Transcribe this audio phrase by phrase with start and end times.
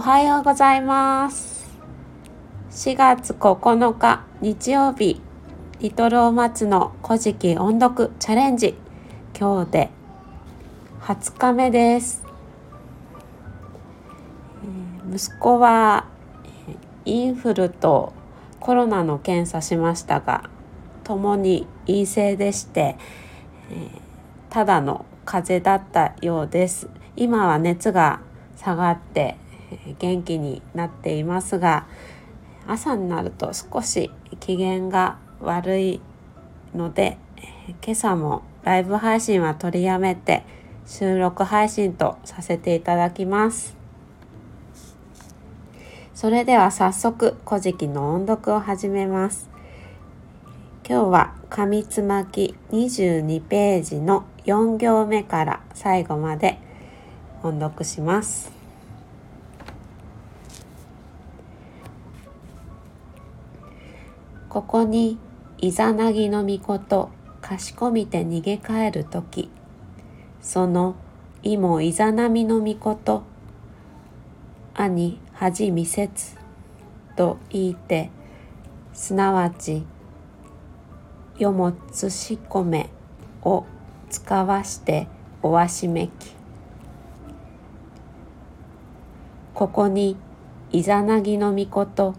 [0.00, 1.68] おはようございます。
[2.70, 5.20] 4月9日日曜日
[5.80, 8.76] リトルお松の古事記音読チャレンジ。
[9.38, 9.90] 今日で
[11.02, 12.24] 20日目です。
[15.14, 16.06] 息子は
[17.04, 18.14] インフルと
[18.58, 20.48] コロナの検査しましたが
[21.04, 22.96] ともに陰性でして、
[24.48, 26.88] ただの風邪だったようです。
[27.16, 28.20] 今は熱が
[28.56, 29.36] 下がって
[29.98, 31.86] 元気になっていますが
[32.66, 36.00] 朝になると少し機嫌が悪い
[36.74, 37.18] ので
[37.82, 40.44] 今朝もライブ配信は取りやめて
[40.86, 43.76] 収録配信とさせていただきます。
[46.14, 49.48] それでは早速古事記の音読を始めます。
[50.86, 56.58] 今日は紙つまき22ページの4行目から最後まで
[57.42, 58.59] 音読します。
[64.50, 65.16] ここに
[65.58, 67.08] イザナギの御事
[67.40, 69.48] かしこみて逃げ帰る時。
[70.40, 70.96] その
[71.44, 73.22] いもイザナミの御事
[74.74, 76.36] 兄恥見せつ。
[77.14, 78.10] と言いて
[78.92, 79.84] すなわち
[81.38, 82.90] よもつしこめ
[83.42, 83.64] を
[84.08, 85.06] 使わして
[85.44, 86.10] おわしめき。
[89.54, 90.16] ここに
[90.72, 92.14] イザナギの御事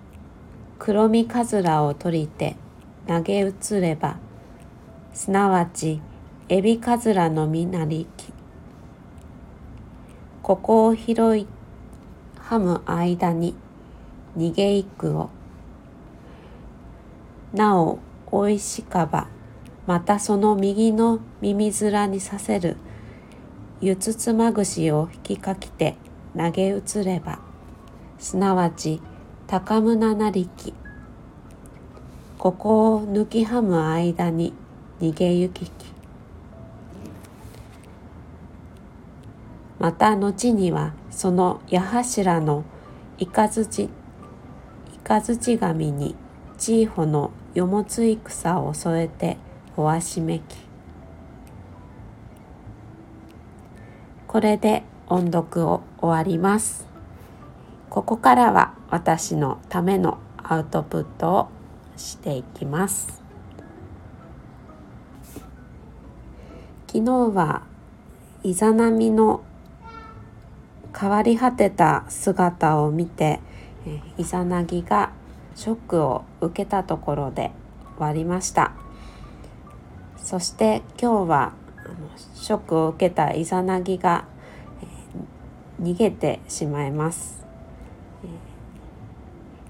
[0.83, 2.55] 黒身かずらを取りて
[3.07, 4.17] 投げ移れば
[5.13, 6.01] すなわち
[6.49, 8.33] エビかずらの実なりき。
[10.41, 11.47] ここを拾い
[12.39, 13.53] はむ間に
[14.35, 15.29] 逃げいくを。
[17.53, 17.99] なお
[18.31, 19.27] おいしかば
[19.85, 22.75] またその右の耳面にさせる
[23.81, 25.95] ゆつつまぐしを引きかきて
[26.35, 27.37] 投げ移れば
[28.17, 28.99] すなわち
[29.51, 30.73] 高胸なりき
[32.39, 34.53] ここを抜きはむ間に
[35.01, 35.65] 逃げ行き。
[35.65, 35.71] き
[39.77, 42.63] また後にはその矢柱の
[43.17, 43.89] イカズチ
[44.95, 46.15] イカズチ紙に
[46.57, 49.35] チーホのよもつ戦を添えて
[49.75, 50.43] おわしめき。
[54.27, 56.87] これで音読を終わります。
[57.89, 61.47] ここからは私のためのアウトプットを
[61.95, 63.23] していきます。
[66.87, 67.63] 昨日は
[68.43, 69.43] イザナミの
[70.93, 73.39] 変わり果てた姿を見て
[74.17, 75.13] イザナギが
[75.55, 77.51] ショックを受けたところで
[77.97, 78.73] 終わりました。
[80.17, 81.53] そして今日は
[82.35, 84.25] ショックを受けたイザナギが
[85.81, 87.41] 逃げてしまいます。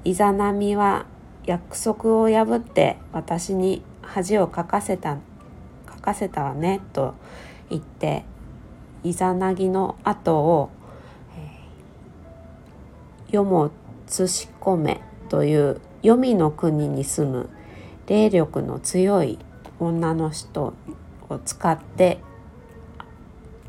[0.03, 1.05] イザナミは
[1.45, 5.17] 約束を破って私に恥をかかせた
[5.85, 7.13] かかせたわねと
[7.69, 8.23] 言って
[9.03, 10.69] イザナギの後を
[13.29, 13.71] 「世も
[14.07, 17.49] つしこめ」という黄泉の国に住む
[18.07, 19.37] 霊力の強い
[19.79, 20.73] 女の人
[21.29, 22.19] を使って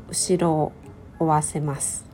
[0.09, 0.71] 後ろを
[1.19, 2.12] 追わせます。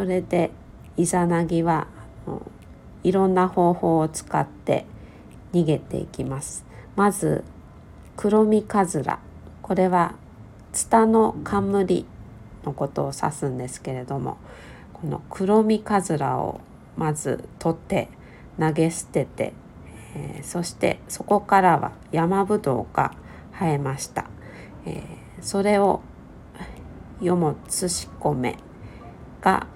[0.00, 0.50] それで
[0.96, 1.86] イザナギは
[3.04, 4.86] いろんな方法を使って
[5.52, 6.64] 逃げていきます。
[6.96, 7.44] まず
[8.16, 9.18] 黒身カズラ
[9.60, 10.14] これは
[10.72, 12.06] ツタの冠
[12.64, 14.38] のことを指すんですけれども
[14.94, 16.62] この黒身カズラを
[16.96, 18.08] まず取って
[18.58, 19.52] 投げ捨てて、
[20.16, 23.12] えー、そしてそこからは山ぶどうが
[23.52, 24.24] 生えました。
[24.86, 26.00] えー、それを
[27.20, 28.56] よもつしこめ
[29.42, 29.66] が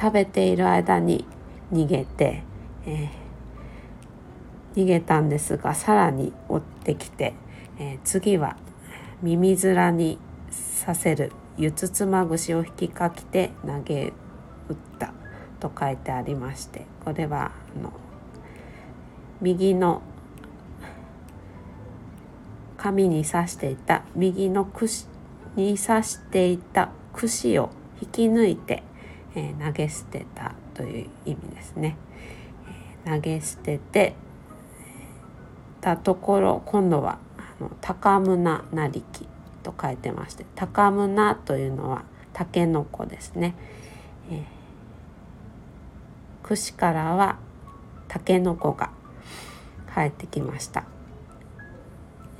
[0.00, 1.26] 食べている間に
[1.70, 2.42] 逃げて、
[2.86, 7.34] えー、逃げたんですがさらに追ってきて、
[7.78, 8.56] えー、次は
[9.22, 10.18] 耳面に
[10.50, 14.14] させるゆつつまぐしを引きかきて投げ
[14.68, 15.12] 打った
[15.60, 17.92] と書いてありましてこれはあの
[19.42, 20.00] 右の
[22.78, 25.06] 紙に刺していた右の串
[25.56, 27.68] に刺していた串を
[28.00, 28.82] 引き抜いて
[29.34, 31.96] えー、投げ捨てたという意味ですね。
[33.06, 34.14] えー、投げ捨てて
[35.80, 39.26] たところ今度はあの高胸なりき
[39.62, 43.54] と書いてまして高胸というのはたけのこですね。
[44.30, 44.44] えー、
[46.42, 47.38] 串からは
[48.08, 48.90] たけのこが
[49.94, 50.84] 生えてきました。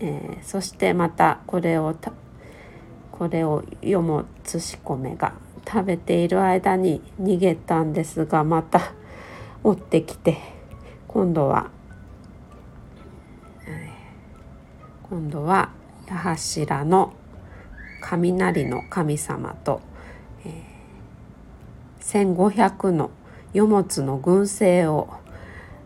[0.01, 1.95] えー、そしてまたこれを
[3.21, 5.35] これをよもつし米が
[5.69, 8.95] 食べている間に逃げたんですがまた
[9.63, 10.39] 追ってきて
[11.07, 11.69] 今度は
[15.11, 15.69] 今度は
[16.09, 17.13] 八柱の
[18.01, 19.83] 雷の神様と、
[20.47, 23.11] えー、1,500の
[23.55, 25.11] 余物の群生を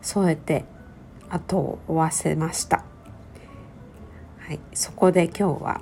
[0.03, 0.67] 添えて
[1.29, 2.85] 後を追わせました。
[4.39, 5.81] はい、そこで今日は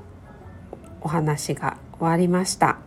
[1.03, 2.79] お話が終わりました。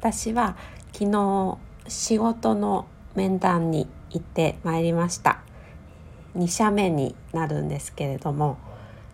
[0.00, 0.56] 私は
[0.92, 1.58] 昨日
[1.88, 2.86] 仕事の
[3.16, 5.40] 面談に行ってまいりました
[6.36, 8.56] 2社目になるんですけれども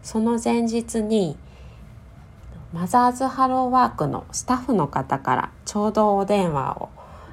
[0.02, 1.38] その前日に
[2.72, 6.88] マザーズハローワークのスタッフの方からちょうどお電話を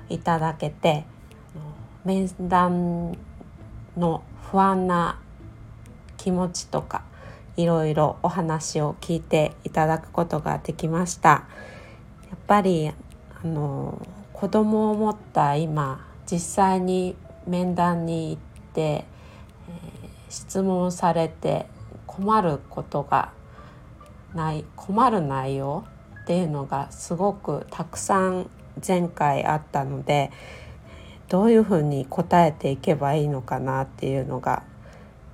[0.09, 1.05] いただけて
[2.05, 3.17] 面談
[3.99, 5.19] の不安な
[6.17, 7.03] 気持ちとか
[7.57, 11.29] いろいろお話を聞いていただくことができました。
[11.29, 17.15] やっぱりあの子供を持った今実際に
[17.45, 18.41] 面談に行っ
[18.73, 19.05] て、えー、
[20.29, 21.65] 質問されて
[22.05, 23.33] 困ることが
[24.33, 25.83] ない困る内容
[26.21, 28.49] っていうのがすごくたくさん
[28.85, 30.31] 前回あったので
[31.29, 34.63] どういうふうに答えていけばいいのかなっていうのが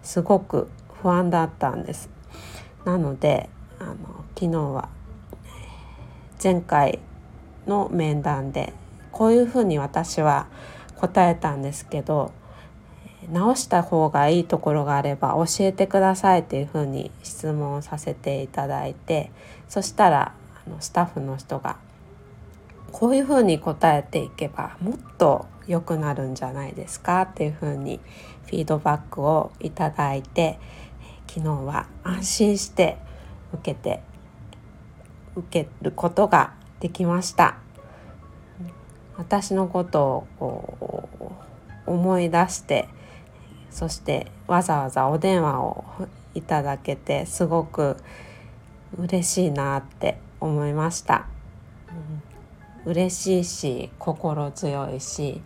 [0.04, 0.70] すごく
[1.02, 2.10] 不安だったんです。
[2.84, 3.50] なので
[3.80, 3.96] あの
[4.36, 4.90] 昨日は
[6.42, 7.00] 前回
[7.66, 8.74] の面談で
[9.12, 10.48] こういうふうに私は
[10.98, 12.32] 答えたんですけど
[13.32, 19.32] 直した方がいいところがあれば教えてくださいっていうふうに質問させていただいて
[19.68, 20.34] そしたら
[20.68, 21.78] あのスタッフの人が
[22.92, 28.00] こういうふうに答えていけばもっと良くなるんじゃないですかっていうふうに
[28.46, 30.60] フィードバックをいただいて
[31.28, 32.98] 昨日は安心して
[33.54, 34.02] 受けて
[35.36, 37.58] 受けることができました。
[39.18, 41.08] 私のことを
[41.86, 42.90] 思い出して
[43.72, 45.86] そしてわざわざお電話を
[46.34, 47.98] いただけてすごく
[48.98, 51.28] 嬉しいなって思いました、
[52.86, 55.42] 嬉しいし心強いし、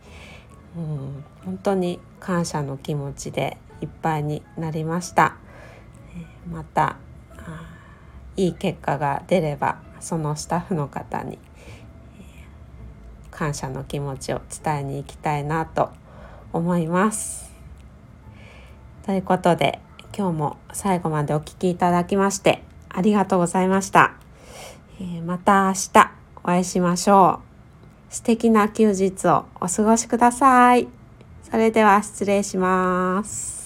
[0.77, 5.37] うん、本当に感謝の気持ちでいっぱいになりました
[6.51, 6.97] また
[8.39, 11.37] いい結果が出ればそのスタッフの方に
[13.31, 15.89] 感謝の気持ちを伝えに行きたいなと
[16.51, 17.51] 思います。
[19.05, 19.79] ということで
[20.17, 24.13] 今日も最後までお聴きいただきましてありがとうございました。
[25.25, 26.08] また明日
[26.43, 27.39] お会いしましょ
[28.11, 28.13] う。
[28.13, 30.87] 素敵な休日をお過ごしください。
[31.49, 33.58] それでは失礼します。